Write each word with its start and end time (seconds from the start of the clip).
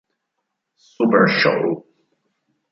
Super 0.97 1.27
Show!. 1.27 1.85